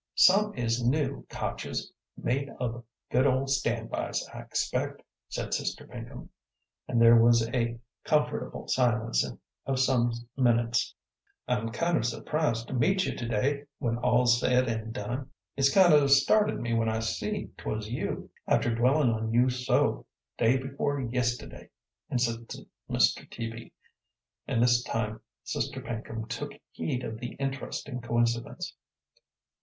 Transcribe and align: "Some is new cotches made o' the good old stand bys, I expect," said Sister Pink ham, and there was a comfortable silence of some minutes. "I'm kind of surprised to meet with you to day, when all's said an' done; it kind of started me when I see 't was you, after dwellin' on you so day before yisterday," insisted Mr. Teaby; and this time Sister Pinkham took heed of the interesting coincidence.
"Some 0.15 0.55
is 0.55 0.83
new 0.83 1.27
cotches 1.29 1.91
made 2.17 2.49
o' 2.59 2.69
the 2.71 2.83
good 3.11 3.27
old 3.27 3.51
stand 3.51 3.91
bys, 3.91 4.27
I 4.33 4.39
expect," 4.39 5.03
said 5.29 5.53
Sister 5.53 5.85
Pink 5.85 6.07
ham, 6.07 6.29
and 6.87 6.99
there 6.99 7.17
was 7.21 7.47
a 7.49 7.77
comfortable 8.03 8.67
silence 8.67 9.23
of 9.67 9.79
some 9.79 10.11
minutes. 10.35 10.95
"I'm 11.47 11.69
kind 11.69 11.97
of 11.99 12.05
surprised 12.07 12.67
to 12.69 12.73
meet 12.73 13.05
with 13.05 13.05
you 13.11 13.15
to 13.15 13.27
day, 13.27 13.65
when 13.77 13.99
all's 13.99 14.39
said 14.39 14.67
an' 14.67 14.91
done; 14.91 15.29
it 15.55 15.67
kind 15.71 15.93
of 15.93 16.09
started 16.09 16.59
me 16.59 16.73
when 16.73 16.89
I 16.89 16.97
see 16.97 17.51
't 17.59 17.63
was 17.67 17.87
you, 17.87 18.31
after 18.47 18.73
dwellin' 18.73 19.11
on 19.11 19.31
you 19.31 19.51
so 19.51 20.07
day 20.35 20.57
before 20.57 20.99
yisterday," 20.99 21.69
insisted 22.09 22.67
Mr. 22.89 23.29
Teaby; 23.29 23.71
and 24.47 24.63
this 24.63 24.81
time 24.81 25.21
Sister 25.43 25.79
Pinkham 25.79 26.27
took 26.27 26.53
heed 26.71 27.03
of 27.03 27.19
the 27.19 27.33
interesting 27.33 28.01
coincidence. 28.01 28.73